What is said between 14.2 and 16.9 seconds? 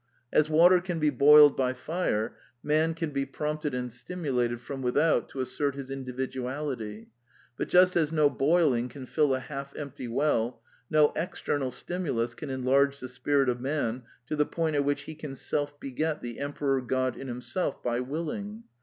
to the point at which he can self beget the Emperor